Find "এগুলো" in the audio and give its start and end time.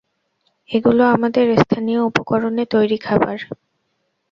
0.69-1.03